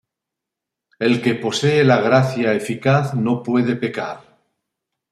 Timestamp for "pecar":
3.75-4.21